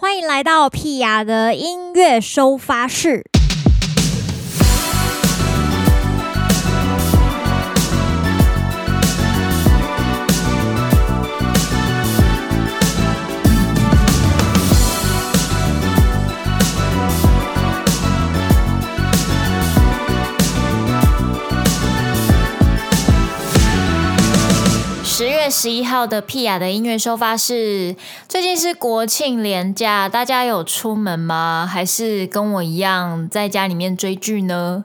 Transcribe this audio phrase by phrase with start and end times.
[0.00, 3.24] 欢迎来到屁雅的音乐收发室。
[25.50, 27.96] 十一号的屁雅的音乐收发室，
[28.28, 31.68] 最近是国庆连假，大家有出门吗？
[31.70, 34.84] 还是跟我一样在家里面追剧呢？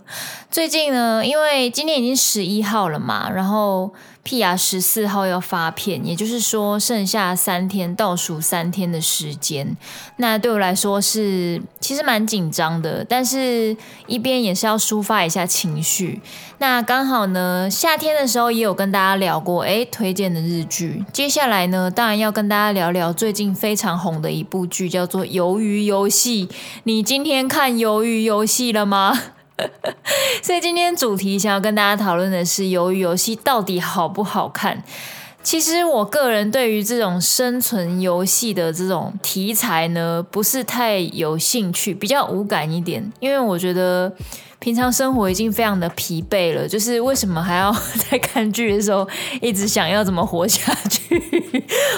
[0.49, 3.93] 最近呢，因为今天已经十一号了嘛，然后。
[4.23, 9.75] 屁雅十四号要发片，也就是说剩下三天，倒数三天的时间。
[10.15, 13.75] 那对我来说是其实蛮紧张的，但是
[14.07, 16.21] 一边也是要抒发一下情绪。
[16.59, 21.03] 那刚好呢，夏天的时候也有跟大家聊过，诶，推荐的日剧。
[21.11, 26.47] 接下来呢，当然要跟大家聊聊最近非常红的一部剧，叫做《鱿鱼游戏》。
[26.85, 29.19] 你今天看《鱿鱼游戏》了吗？
[30.41, 34.83] 所以今天主题想要跟大家讨论的是，鱿鱼游戏到底好不好看？
[35.43, 44.11] 其实我个人对于这种生存游戏的这种题材呢，不是太有兴趣，比较无感一点，因为我觉得。
[44.63, 47.69] 平常生活已经非常的疲惫了，就是为什么还要
[48.09, 49.05] 在看剧的时候
[49.41, 51.21] 一直想要怎么活下去，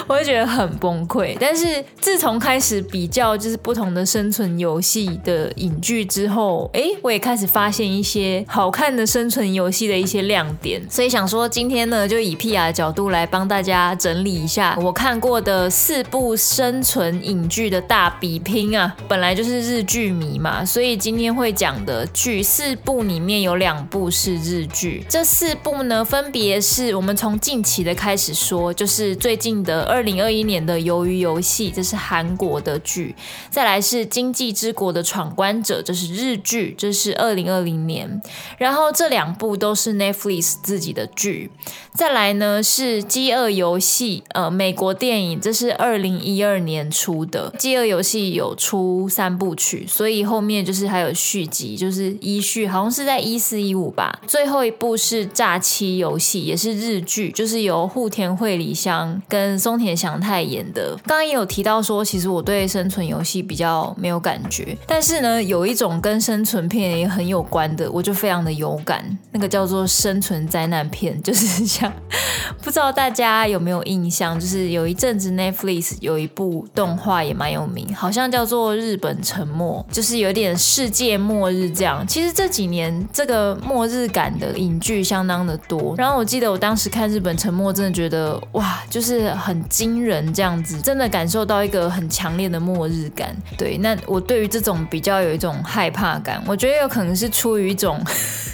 [0.08, 1.36] 我会觉得很崩溃。
[1.38, 10.82] 但是自从开始比较就是不同的生存游戏的影剧之后，哎，我也开始发现一些好看的生存游戏的一些亮点。
[10.90, 18.92] 所以想说今天呢，就以屁雅的角度来帮大家整理一下我看过的四部生存影剧的大比拼啊。
[19.06, 22.42] 本来就是日剧迷嘛，所以今天会讲的剧。
[22.56, 33.14] 四部里面有两部是日剧，这四部呢，分别是我们从近期的开始说，就是最近的二零二一年的《鱿鱼游戏》，这是韩国的剧；
[33.50, 38.22] 再来是《经济之国的闯关者》，这是日剧，这是二零二零年。
[38.56, 41.50] 然后这两部都是 Netflix 自己的剧。
[41.94, 47.50] 再来呢是《饥饿游戏》，呃，美国电影，这是二零一二年出的。
[47.58, 52.45] 《饥饿游戏》有出三部曲，所以后面就是还有续集，就是一。
[52.54, 60.96] 剧好像是在一四一五吧，最后一部是诈欺游戏，也是日剧，就是由户田惠梨香跟松田翔太演的。
[61.04, 71.92] 刚刚也有提到说，其实我对生存游戏比较没有感觉，但是呢，有一种跟生存片也很有关的，我就非常的有感，那个叫做生存灾难片， 就是像
[72.62, 82.06] 不知道大家有没有印象，就是有一阵子 Netflix 有一部动画也蛮有名，好像叫做《日本沉没》，就是有点世界末日这样。
[82.06, 82.35] 其实。
[82.36, 93.34] 这几年这个末日感的影剧相当的多，然后我记得我当时看《日本沉默》，真的觉得哇，就是很惊人这样子，真的感受到一个很强烈的末日感。
[93.56, 98.04] 对，那我对于这种比较有一种害怕感，我觉得有可能是出于一种，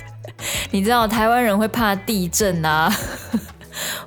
[0.71, 2.89] 你知道台湾人会怕地震啊。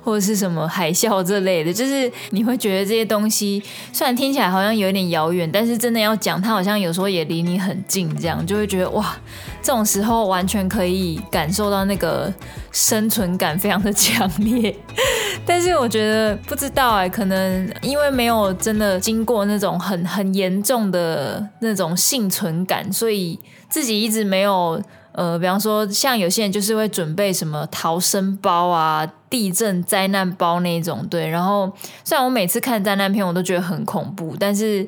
[0.02, 9.16] 或者是什么海啸这类的，就是你会觉得这些东西虽然听起来好像有点遥远，但是真的要讲，它好像有时候也离你很近，这样就会觉得哇，
[9.62, 12.32] 这种时候完全可以感受到那个
[12.72, 14.74] 生存感非常的强烈。
[15.44, 23.38] 但是我觉得不知道哎、可能因为没有真的经过那种很很严重的那种幸存感，所以
[23.68, 24.82] 自己一直没有。
[25.16, 31.26] 呃，比方说，像有些人就是会准备什么逃生包啊、地震灾难包那种，对。
[31.26, 31.72] 然后，
[32.04, 34.86] 虽然我每次看灾难片我都觉得很恐怖，但是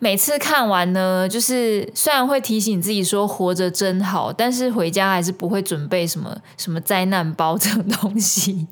[0.00, 8.66] 每次看完呢，就是虽然会提醒自己说活着真好，但是回家还是不会准备什么 什么灾难包这种东西。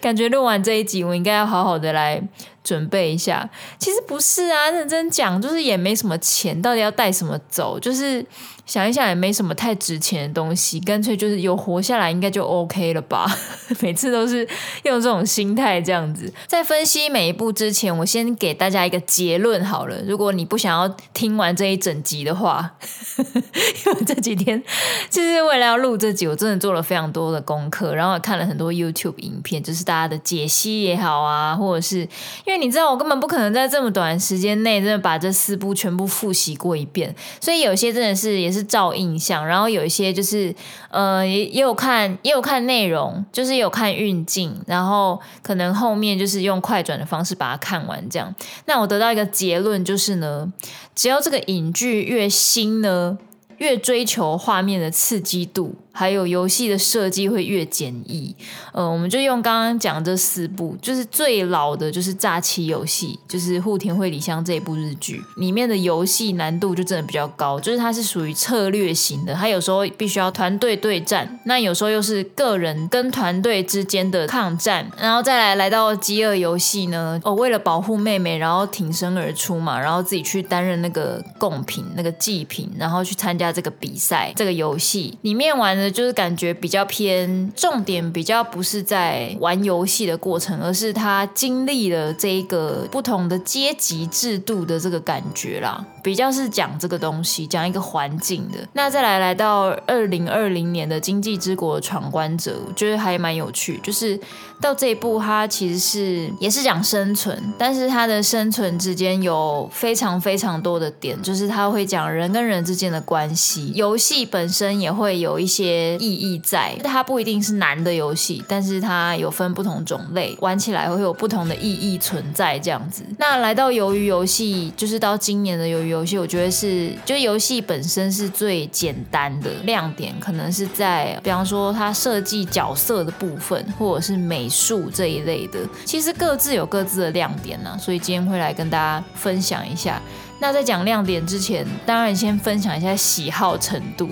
[0.00, 2.18] 感觉录完这一集，我应该要好好的来
[2.64, 3.46] 准备一下。
[3.78, 7.78] 其实不是啊，认真讲，就是也没什么钱，到底要带什么走？
[7.78, 8.24] 就是。
[8.68, 13.26] 想一想也没什么太值钱的东西，干脆就是有活下来应该就 OK 了吧？
[13.80, 14.46] 每次都是
[14.82, 16.30] 用这种心态这样子。
[16.46, 19.96] 在分析每一部之前，我先给大家一个结论好了。
[20.06, 22.74] 如果你不想要听完这一整集的话，
[23.16, 24.62] 因为这几天
[25.08, 32.00] 就是为了要录这集，我真的做了非常多的功课，然后看了很多 YouTube 影片，就是大家的解析也好啊，或者是
[32.44, 38.57] 因为你知道我根本不可能在这么短时间内真的把这四部全部复习过一遍，所以有些真的是也是。
[38.58, 40.54] 是照印象，然后有一些就是，
[40.90, 48.34] 呃，也有看，也有看内容，就是有看运镜，然后可能后面就是用快转的方式把它看完，这样。
[48.66, 50.52] 那我得到一个结论就是呢，
[50.94, 53.16] 只要这个影剧越新呢，
[53.58, 55.76] 越追求画面的刺激度。
[55.98, 58.32] 还有游戏的设计会越简易。
[58.70, 88.78] 呃，我们就用刚刚讲这四部，就是最老的就是《诈欺游戏》，就是户田惠里香这一部日剧里面的游戏难度就真的比较高，就是它是属于策略型的，它有时候必须要团队对战，那有时候又是个人跟团队之间的抗战，然后再来来到饥饿游戏呢，哦，为了保护妹妹，然后挺身而出嘛，然后自己去担任那个贡品、那个祭品，然后去参加这个比赛，这个游戏里面玩的就是感觉比较偏重点，比较不是。
[88.88, 98.58] 在玩游戏的过程，而是他经历了这一个不同的阶级制度的这个感觉啦，比较是讲这个东西，讲一个环境的。
[98.72, 104.18] 那再来来到二零二零年的《经济之国闯关者》，我觉得还蛮有趣，就是
[104.58, 123.02] 到这一步，它其实是也是讲生存，但是它的生存之间有非常非常多的点，就是它会讲人跟人之间的关系，游戏本身也会有一些意义在，它不一定是难的游戏，但是它有分不同种类，玩起来会有不同的意义存在这样子。
[123.18, 140.00] 那来到鱿鱼游戏，就是到今年的鱿鱼游戏，我觉得是，就游戏本身是最简单的亮点，可能是在，比方说它设计角色的部分，或者是美术这一类的，其实各自有各自的亮点呢、所以今天会来跟大家分享一下。
[140.40, 144.08] 那在讲亮点之前，当然先分享一下喜好程度，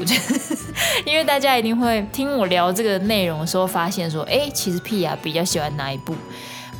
[1.07, 6.17] 因为大家一定会听我聊这个内容的时候，发现说，哎，其实 Pia 比较喜欢哪一部？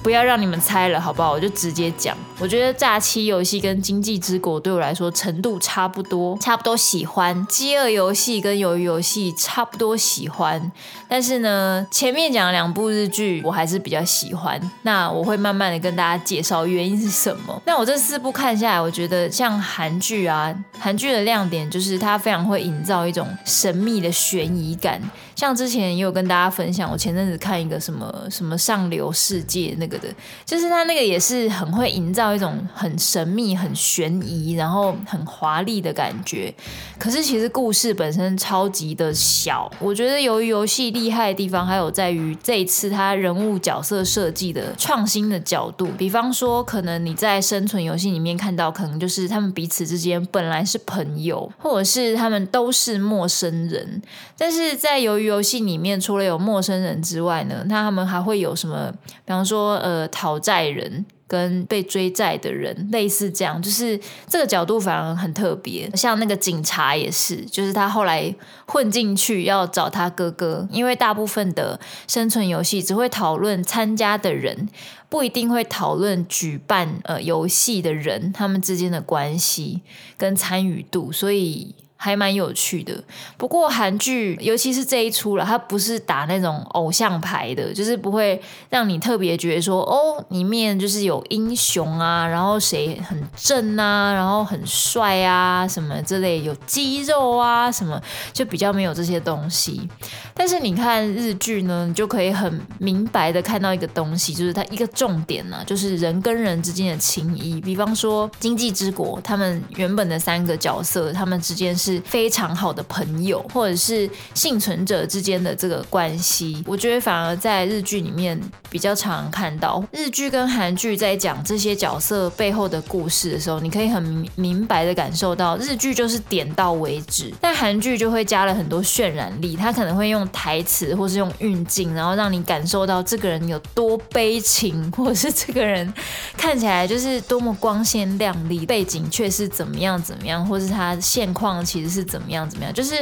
[0.07, 1.33] 不要让你们猜了，好不好？
[1.33, 2.17] 我就直接讲。
[2.39, 7.45] 我觉得诈欺游戏跟经济之国对我来说程度差不多，差不多喜欢。
[7.49, 10.71] 饥饿游戏跟鱿鱼游戏差不多喜欢，
[11.09, 14.61] 但是呢，前面讲了两部日剧我还是比较喜欢。
[14.83, 17.61] 那我会慢慢的跟大家介绍原因是什么。
[17.65, 25.03] 那我这四部看下来，我觉得像韩剧啊，韩剧的亮点就是它非常会营造一种神秘的悬疑感。
[25.37, 30.09] 像之前也有跟大家分享，我前阵子看一个什么什么上流世界那个的。
[30.47, 36.53] 就是他那个也是很会营造一种很神秘、很悬疑，然后很华丽的感觉。
[36.99, 39.71] 可是其实故事本身超级的小。
[39.79, 45.89] 我觉得由于游戏厉害的地方，还有在于这一次他人物角色设计的创新的角度。
[45.99, 54.01] 比方说，可能你在生存游戏里面看到，可能就是他们彼此之间本来是朋友，或者是他们都是陌生人。
[54.39, 58.91] 但是在由于游戏里面，除了有陌生人之外呢，那他们还会有什么？
[59.25, 59.77] 比方说。
[59.77, 65.89] 呃，讨债人跟被追债的人类似这样，就是这个角度反而很特别。
[65.95, 68.35] 像那个警察也是，就是他后来
[68.67, 71.79] 混进去要找他哥哥，因为大部分的
[72.09, 74.69] 生存游戏只会讨论参加的人，
[75.09, 79.83] 不一定会讨论举办呃游戏的人他们之间的关系
[80.17, 81.75] 跟参与度，所以。
[81.97, 83.03] 还蛮有趣的，
[83.37, 98.01] 不过韩剧尤其是这一出了，它不是打那种偶像牌的，就是不会让你特别觉得说哦，里面就是有英雄啊，然后谁很正啊，然后很帅啊，什么之类，有肌肉啊什么，
[98.33, 99.89] 就比较没有这些东西。
[100.35, 107.59] 但是你看日剧呢，你就可以很明白的看到一个东西，就是它一个重点呢、就是人跟人之间的情谊。
[107.61, 112.03] 比方说《经济之国》，他们原本的三个角色，他们之间是。
[112.17, 118.41] 非常好的朋友，或者是幸存者之间的这个关系，我觉得反而在日剧里面
[118.71, 119.85] 比较常看到。
[119.93, 135.93] 日剧跟韩剧在讲这些角色背后的故事的时候，你可以很明白的感受到，日剧就是点到为止，但韩剧就会加了很多渲染力，他可能会用台词或是用运镜，然后让你感受到这个人有多悲情，或者是这个人
[136.37, 141.57] 看起来就是多么光鲜亮丽，背景却是怎么样怎么样，或是他现况。
[141.77, 142.49] 其实是怎么样？
[142.49, 142.73] 怎么样？
[142.73, 142.95] 就是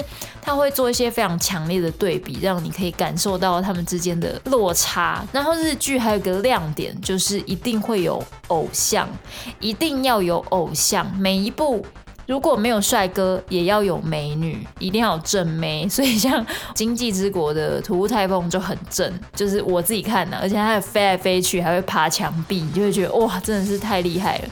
[0.42, 5.24] 他会做一些非常强烈的对比，让你可以感受到他们之间的落差。
[5.32, 9.08] 然后日剧还有个亮点，就是一定会有偶像，
[9.60, 11.86] 一定要有偶像，每一部。
[12.26, 15.86] 如果没有帅哥，也要有美女，一定要有正妹。
[15.90, 24.44] 所以像《经济之国》的土屋太凤就很正，就是我自己看的，而且他还飞来飞去，还会爬墙壁，你就会觉得哇，真的是太厉害了。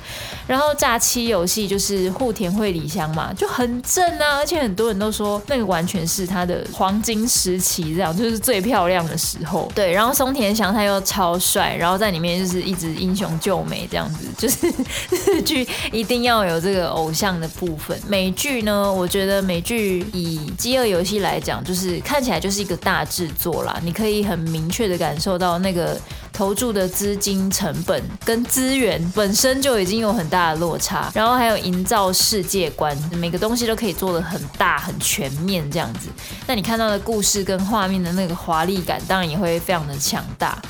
[0.47, 9.71] 然后假期游戏就是户田惠梨香嘛，就很正啊，而且很多人都说那个完全是他的黄金时期，这样就是最漂亮的时候。
[9.75, 14.67] 对，然后松田翔他又超帅，然后在里面就是一直英雄救美这样子，就是
[15.33, 17.49] 日剧一定要有这个偶像的。
[17.65, 25.97] 部分美剧呢，我觉得美剧以《饥饿游戏》来讲，就是看起来就是一个大制作啦，你可以很明确的感受到那个
[26.33, 36.09] 投注的资金成本跟资源本身就已经有很大的落差，然后还有营造世界观，每个东西都可以做得很大很全面这样子。
[36.49, 40.61] 那你看到的故事跟画面的那个华丽感，当然也会非常的强大。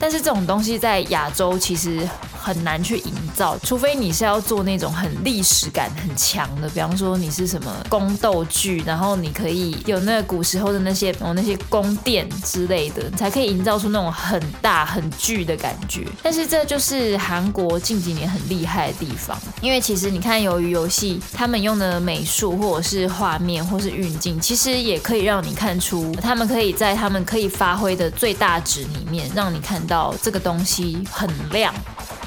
[0.00, 16.06] 但是这种东西在亚洲其实很难去营造，除非你是要做那种很历史感很强的，比方说你是什么宫斗剧，然后你可以有那个古时候的那些哦那些宫殿之类的，才可以营造出那种很大很巨的感觉。
[16.22, 31.74] 但是这就是韩国近几年很厉害的地方，因为其实你看由于游戏，他们用的美术或者是画面或是运镜，其实也可以让你看出他们可以在他们可以发挥的最大值里面，让你看到这个东西很亮。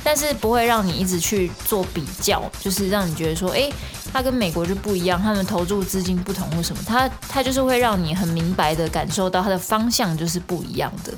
[0.06, 3.72] 但是不会让你一直去做比较，就是让你觉得说，哎，
[4.12, 11.14] 它跟美国就不一样，他们投注资金不同或什么，它它就是会让你很明白的感受到它的方向就是不一样的，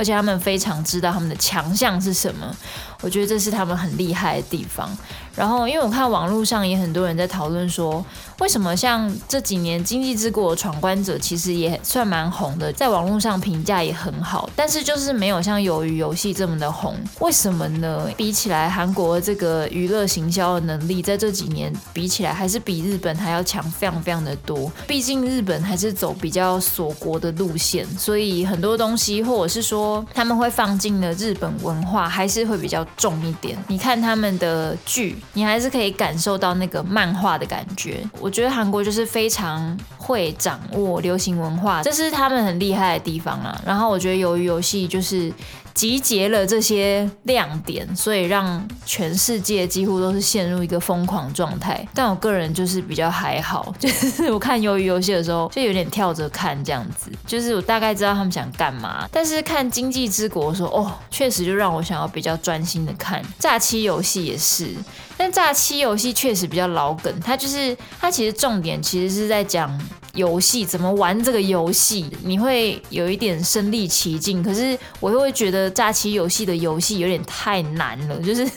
[0.00, 2.56] 而且他们非常知道他们的强项是什么。
[3.02, 4.90] 我觉得这是他们很厉害的地方。
[5.34, 8.04] 然后，因为我看网络上也很多人在讨论说，
[8.40, 16.94] 为什么像这几年《经济之国闯关者》其实也算蛮红的，在网络上评价也很好，但是就是没有像《鱿鱼游戏》这么的红。
[17.20, 18.06] 为什么呢？
[18.18, 24.70] 比起来，韩国这个娱乐行销的能力，在这几年比起来，还是比日本还要强，非常非常的多。
[24.86, 32.86] 毕竟日本还是走比较锁国的路线，所以很多东西，或者是说他们会放进了日本文化，还是会比较。
[32.96, 38.02] 重一点，你看他们的剧，你还是可以感受到那个漫画的感觉。
[38.18, 43.58] 我觉得韩国就是非常会掌握流行文化，这是他们很厉害的地方啊。
[43.64, 45.32] 然后我觉得由于游戏就是。
[45.74, 51.86] 集结了这些亮点，所以让全世界几乎都是陷入一个疯狂状态。
[51.94, 59.08] 但我个人就是比较还好， 就是我看鱿鱼游戏的时候就有点跳着看这样子，就是我大概知道他们想干嘛。
[59.12, 63.22] 但是看《经济之国》的时候，哦，确实就让我想要比较专心的看。
[63.38, 64.74] 诈欺游戏也是，
[65.16, 69.70] 但诈欺游戏确实比较老梗，它就是它其实重点其实是在讲。
[70.14, 74.42] 游戏怎么玩这个游戏，你会有一点身历其境。
[74.42, 78.48] 可是我又会觉得诈欺游戏的游戏有点太难了， 就是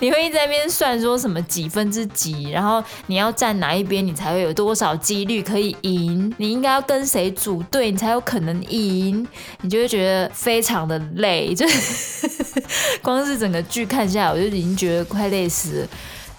[0.00, 6.32] 你会一直在那边算说什么几分之几，然后你要站哪一边，你才会有多少几率可以赢？
[6.36, 9.26] 你应该要跟谁组队，你才有可能赢？
[9.62, 12.62] 你就会觉得非常的累， 就是
[13.00, 15.88] 光是整个剧看下来，我就已经觉得快累死了。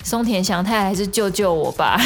[0.04, 2.00] 松田翔太还是救救我吧！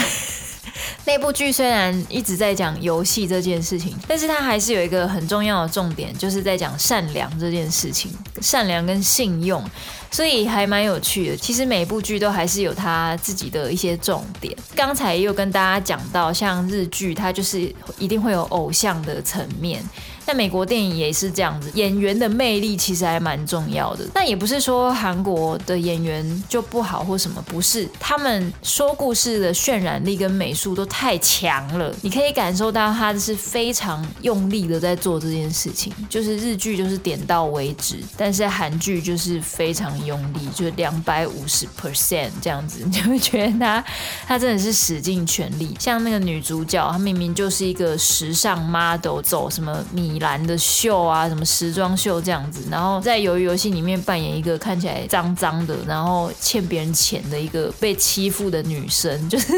[1.07, 8.11] 那部剧虽然一直在讲游戏这件事情，但是它还是有一个很重要的重点，就是在讲善良这件事情，
[8.41, 9.63] 善良跟信用，
[10.11, 11.37] 所以还蛮有趣的。
[11.37, 14.53] 其实每部剧都还是有它自己的一些重点。
[14.75, 19.81] 刚才又跟大家讲到，像日剧，它就是一定会有偶像的层面。
[20.27, 24.05] 在美国电影也是这样子，演员的魅力其实还蛮重要的。
[24.13, 35.93] 但也不是说韩国的演员就不好或什么，不是，他们说故事的渲染力跟美术都太强了，你可以感受到他是非常用力的在做这件事情。
[36.09, 43.85] 就是日剧就是点到为止，但是韩剧就是非常用力，就两百五十 percent 这样子，你 就会觉得他
[44.27, 45.73] 他真的是使尽全力。
[45.79, 50.16] 像那个女主角，她明明就是一个时尚 model，走什么米。
[50.17, 59.53] 米兰的秀啊，什么时装秀这样子，然后在鱿鱼游戏里面扮演一个看起来脏脏的，然后欠别人钱的一个被欺负的女生， 就是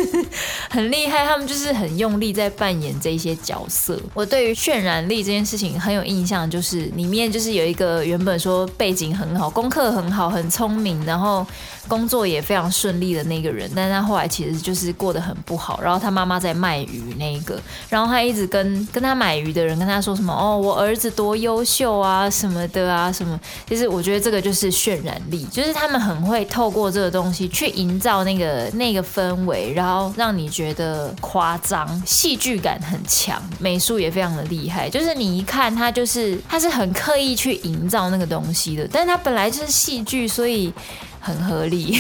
[0.70, 1.26] 很厉害。
[1.26, 3.98] 他们就是很用力在扮演这些角色。
[4.14, 11.46] 我对于渲染力这件事情很有印象，就是里面就是有一个原本说背景很好、功课很好、很聪明，然后
[11.88, 15.80] 工作也非常顺利的那个人，但他后来其实就是过得很不好。
[15.82, 20.49] 然后他妈妈在卖鱼那一个，然后他一直跟跟他买鱼的人跟他说什么哦。
[20.50, 40.74] 哦，我儿子多优秀啊，什么的啊，什么，其实我觉得这个就是渲染力，就是他们很会透过这个东西去营造那个那个氛围，然后让你觉得夸张，戏剧感很强，美术也非常的厉害，就是你一看他就是他是很刻意去营造那个东西的，但是他本来就是戏剧，所以
[41.20, 42.00] 很合理。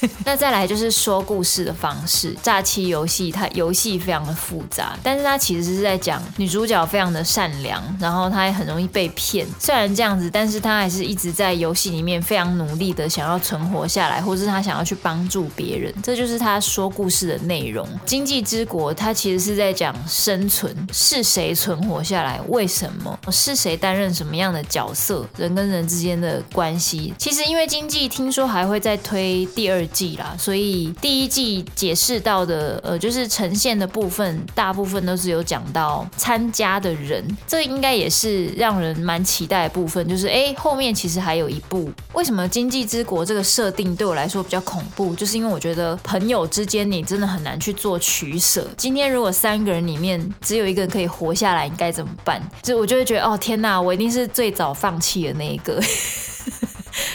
[0.24, 9.46] 那再来就是说故事的方式，诈欺游戏它游戏非常的复杂，但是它其实是在讲女主角非常的善良，然后她也很容易被骗。
[9.58, 17.88] 虽然这样子，但是她还是一直在游戏里面非常努力的想要存活下来，或是她想要去帮助别人，这就是她说故事的内容。
[18.04, 27.14] 经济之国它其实是在讲生存，是谁存活下来，为什么，是谁担任什么样的角色，人跟人之间的关系。
[27.16, 29.85] 其实因为经济听说还会再推第二。
[29.88, 40.06] 季啦，所以第一季解释到的，呃，就是呈现的部分，大部分都是有讲到参加的人，这应该也是让人蛮期待的部分。
[40.08, 45.14] 就是哎，后面其实还有一部，为什么经济之国这个设定对我来说比较恐怖？
[45.14, 48.66] 就是因为我觉得朋友之间你真的很难去做取舍。
[48.76, 52.42] 今天如果三个人里面只有一个人可以活下来，你该怎么办？
[52.62, 55.82] 就我就会觉得，哦天哪，我一定是最早放弃的那一个。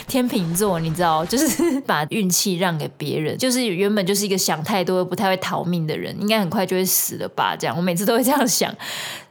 [0.06, 7.56] 天秤座，你知道，就是把运气让给别人，就是原本就是一个想太多、不太会逃命的人，应该很快就会死了吧？
[7.56, 8.74] 这样，我每次都会这样想。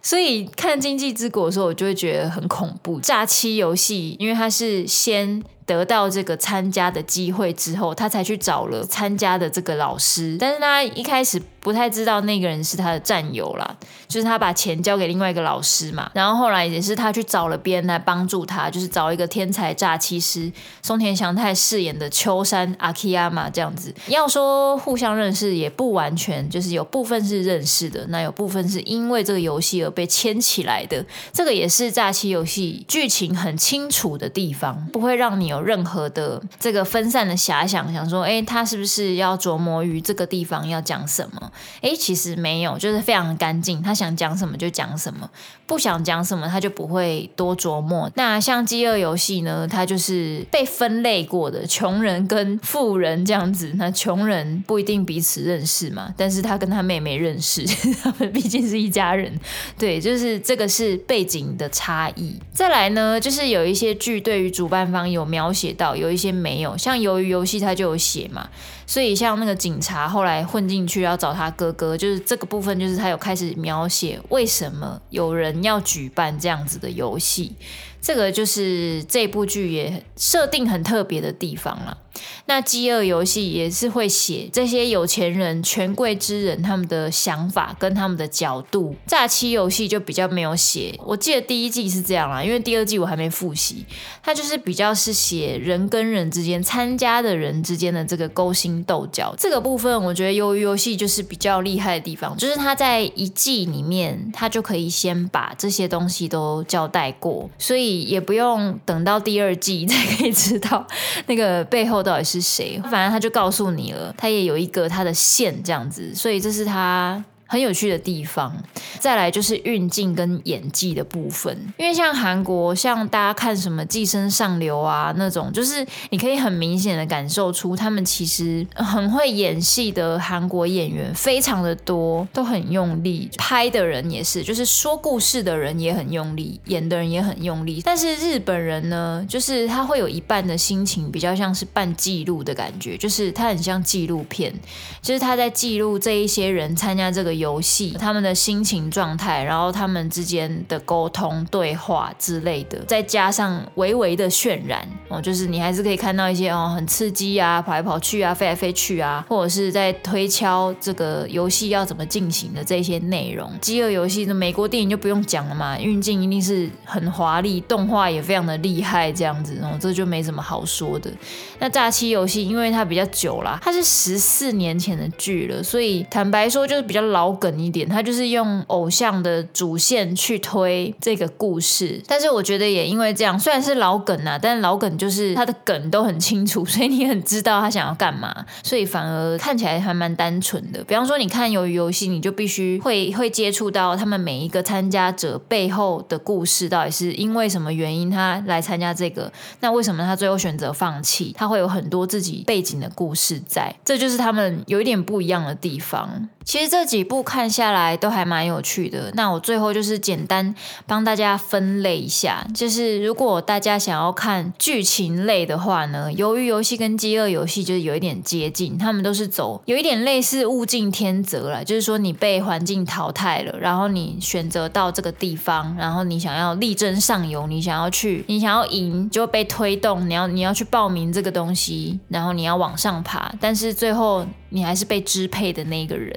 [0.01, 2.99] 所以看《经济之国》的时候，我就会觉得很恐怖。
[2.99, 5.43] 诈欺游戏，因为它是先。
[5.63, 10.35] 得到这个参加的机会之后，他才去找了参加的这个老师。
[10.37, 13.75] 但是他一开始不太知道那个人是他的战友啦，
[14.09, 16.11] 就是他把钱交给另外一个老师嘛。
[16.13, 20.51] 然后后来也是他去找了别人来帮助他，就是找一个天才诈欺师
[20.81, 23.95] 松田翔太饰演的秋山阿基亚嘛这样子。
[24.07, 31.03] 要说互相认识也不完全，就是有部分是认识的，那有部分是因为这个游戏而被牵起来的。
[31.31, 35.61] 这个也是诈欺游戏剧情很清楚的地方，不会让你有。
[35.61, 41.50] 任何的这个分散的遐想，想说，哎，他是不是要琢磨于这个地方要讲什么？
[41.81, 45.29] 哎，其实没有，就是非常干净，他想讲什么就讲什么，
[45.67, 48.11] 不想讲什么他就不会多琢磨。
[48.15, 53.71] 那像饥饿游戏呢，它就是被分类过的，穷人跟富人这样子。
[53.75, 57.63] 那穷人不一定彼此认识嘛，但是他跟他妹妹认识，
[58.01, 59.31] 他们毕竟是一家人。
[59.77, 62.35] 对，就是这个是背景的差异。
[62.51, 65.51] 再来呢，就是有一些剧对于主办方有描。
[65.51, 68.49] 写到有一些没有，像鱿鱼游戏它就有写嘛，
[68.91, 77.55] 所以像那个警察后来混进去要找他哥哥，就是这个部分，就是他有开始描写为什么有人要举办这样子的游戏，
[78.01, 81.97] 这个就是这部剧也设定很特别的地方了。
[82.45, 88.95] 那饥饿游戏也是会写这些有钱人、权贵之人他们的想法跟他们的角度。
[89.07, 93.85] 诈欺游戏就比较没有写，我记得第一季是这样啦，因为第二季我还没复习。
[94.23, 99.33] 它就是比较是写人跟人之间、参加的人之间的这个勾心斗角。
[99.37, 110.85] 这个部分我觉得鱿鱼游戏就是比较厉害的地方，就是它在一季里面，它就可以先把这些东西都交代过，所以也不用等到第二季 才可以知道
[111.27, 117.23] 那个背后到底是谁，反正他就告诉你了，他也有一个他的线这样子，所以这是他。
[117.51, 118.55] 很有趣的地方，
[118.97, 121.53] 再来就是运镜跟演技的部分。
[121.77, 133.29] 因为像韩国，像大家看什么《寄生上流》啊那种，就是你可以很明显的感受出他们其实很会演戏的韩国演员非常的多，都很用力。
[133.37, 137.81] 拍的人也是，就是说故事的人也很用力，演的人也很用力。
[137.83, 144.53] 但是日本人呢，就是他会有一半的心情比较像是半记录的感觉，就是他很像纪录片，
[145.01, 147.40] 就是他在记录这一些人参加这个。
[147.41, 163.51] 游戏他们的心情状态，然后他们之间的沟通对话之类的，再加上微微的渲染哦，就是你还是可以看到一些哦很刺激啊，跑来跑去啊，飞来飞去啊，或者是在推敲这个游戏要怎么进行的这些内容。
[163.59, 171.09] 饥饿游戏的美国电影就不用讲了嘛，运镜一定是很华丽，动画也非常的厉害，这样子哦，这就没什么好说的。
[171.57, 177.30] 那诈欺游戏因为它比较久啦，它是十四年前的剧了，所以坦白说就是比较老。
[177.31, 190.83] 梗一点，他就是用偶像的主线去推这个故事，但是我觉得也因为这样，虽然是老梗啊，但是老梗就是他的梗都很清楚，所以你很知道他想要干嘛，所以反而看起来还蛮单纯的。
[190.83, 199.31] 比方说，你看鱿鱼游戏，你就必须会 会接触到他们每一个参加者背后的故事，到底是因为什么原因他来参加这个？
[199.59, 201.33] 那为什么他最后选择放弃？
[201.37, 206.29] 他会有很多自己背景的故事在，这就是他们有一点不一样的地方。
[206.43, 209.11] 其实这几部看下来都还蛮有趣的。
[209.15, 210.55] 那我最后就是简单
[210.87, 234.25] 帮大家分类一下，就是如果大家想要看剧情类的话呢，鱿鱼游戏跟饥饿游戏就是有一点接近，他们都是走有一点类似物竞天择了，就是说你被环境淘汰了，然后你选择到这个地方，然后你想要力争上游，你想要去，你想要赢，就被推动，你要你要去报名这个东西，然后你要往上爬，但是最后。
[234.53, 236.13] 你还是被支配的那个人，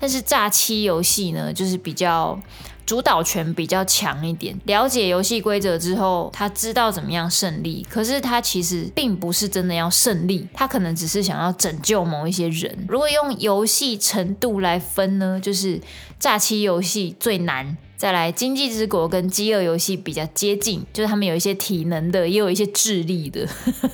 [0.00, 2.40] 但是诈欺游戏呢，就是比较
[2.86, 4.58] 主导权比较强一点。
[4.64, 12.86] 了解游戏规则之后，他知道怎么样胜利，可是他其实并不是真的要胜利，他可能只是想要拯救某一些人。
[12.88, 15.80] 如果用游戏程度来分呢，就是
[16.18, 17.76] 诈欺游戏最难。
[18.00, 23.46] 再来，经济之国跟饥饿游戏比较接近，就是他们有一些体能的，也有一些智力的。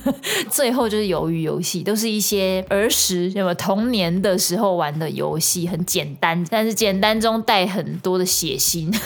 [0.49, 8.97] 最后就是鱿鱼游戏，都是一些儿时什么童年的时候玩的游戏，很简单，但是简单中带很多的血腥。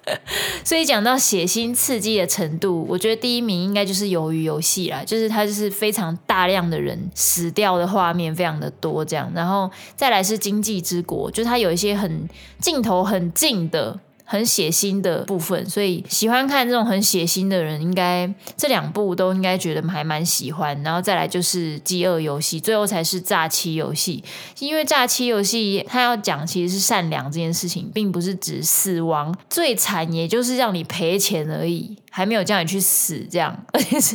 [0.62, 12.28] 所以讲到血腥刺激的程度，我觉得第一名应该就是鱿鱼游戏啦，就是它就是非常大量的人死掉的画面，非常的多这样，然后再来是经济之国，就是它有一些很
[12.60, 13.98] 镜头很近的。
[14.32, 20.82] 很血腥的部分，所以喜欢看这种很血腥的人，应该这两部都应该觉得还蛮喜欢。
[20.82, 24.24] 然后再来就是饥饿游戏，最后才是诈欺游戏。
[24.58, 31.98] 因为诈欺游戏它要讲其实是善良这件事情，并不是指死亡，最惨也就是让你赔钱而已。
[32.14, 34.14] 还没有叫你去死，这样，而且是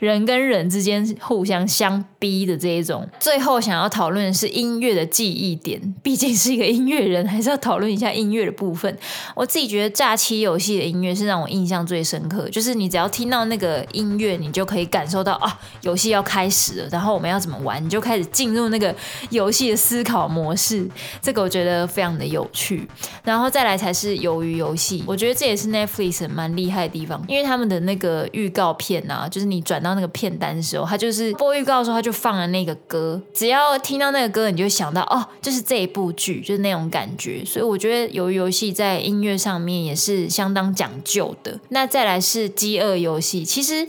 [0.00, 3.08] 人跟人之间互相相逼的这一种。
[3.20, 8.98] 最后想要讨论的是音乐的记忆点，毕竟是一个音乐人，还是要讨论一下音乐的部分。
[9.36, 18.92] 我自己觉得假期游戏的音乐是让我印象最深刻，就是你只要听到那个音乐，你就可以感受到啊，游戏要开始了，然后我们要怎么玩，你就开始进入那个
[19.30, 20.84] 游戏的思考模式。
[21.22, 22.88] 这个我觉得非常的有趣。
[23.22, 27.24] 然后再来才是鱿鱼游戏，我觉得这也是 Netflix 蛮厉害的地方。
[27.36, 33.20] 因为他们的那个预告片啊，就是你转到那个片单的时候，他就是播预告的时候，他就放了那个歌。
[33.34, 37.44] 只要听到那个歌，你就想到哦，就是这一部剧，就是那种感觉。
[37.44, 41.60] 所以我觉得游游戏在音乐上面也是相当讲究的。
[41.68, 43.86] 那再来是饥饿游戏，其实。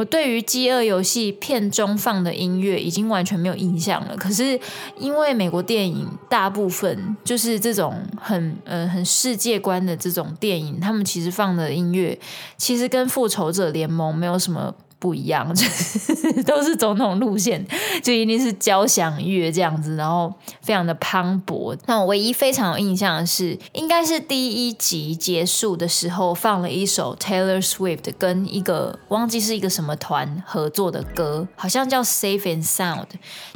[0.00, 4.16] 我对于《饥饿游戏》片中放的音乐已经完全没有印象了。
[4.16, 4.58] 可是
[4.96, 12.18] 因为美国电影大部分就是这种很、呃、很世界观的这种电影，他们其实放的音乐
[12.56, 14.74] 其实跟《复仇者联盟》没有什么。
[15.00, 17.66] 不一样， 就是都是总统路线，
[18.02, 21.76] 就一定是交响乐这样子，然后非常的磅礴。
[21.86, 33.06] 那我唯一非常有印象的是，应该是第一集结束的时候放了一首 Taylor Swift 跟一个忘记是一个什么团合作的歌，好像叫 Safe and Sound，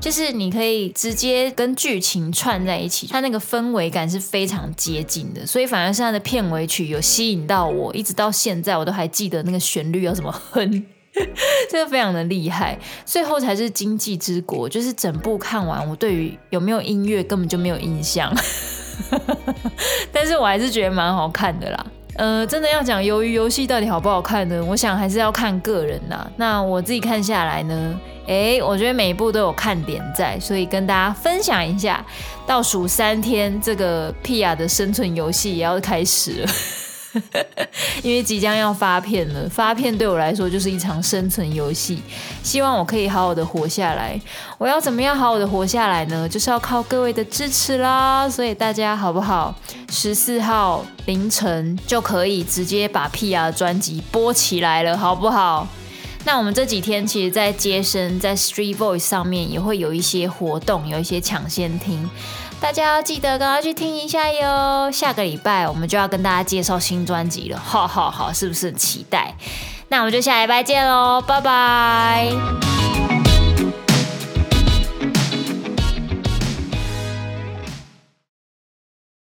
[0.00, 10.86] 就是你可以直接跟剧情串在一起，它那个氛围感是非常接近的，所以反而是它的片尾曲有吸引到我，一直到现在我都还记得那个旋律要怎么哼。
[11.70, 14.68] 这个非常的厉害，最后才是经济之国。
[14.68, 18.34] 就是整部看完，我对于有没有音乐根本就没有印象，
[20.12, 21.86] 但是我还是觉得蛮好看的啦。
[22.16, 24.64] 呃，真的要讲鱿鱼游戏到底好不好看呢？
[24.64, 26.30] 我想还是要看个人啦。
[26.36, 32.04] 那我自己看下来呢，哎，我觉得每一部都有看点在，所以跟大家分享一下。
[32.46, 36.48] 倒数三天，这个 Pia 的生存游戏也要开始了。
[38.02, 42.02] 因为即将要发片了，发片对我来说就是一场生存游戏。
[42.42, 44.20] 希望我可以好好的活下来。
[44.58, 46.28] 我要怎么样好好的活下来呢？
[46.28, 48.28] 就是要靠各位的支持啦。
[48.28, 49.54] 所以大家好不好？
[49.90, 53.52] 十四号凌晨就可以直接把 P.R.
[53.52, 55.66] 专辑播起来了，好不好？
[56.26, 62.08] 那我们这几天其实，在接生在 Street Voice 上面也会有一些活动，有一些抢先听。
[62.64, 64.90] 大家要记得赶快去听一下哟！
[64.90, 69.34] 下个礼拜我们就要跟大家介绍新专辑了，好好好，是不是很期待？
[69.88, 73.13] 那我们就下礼拜见喽，拜拜。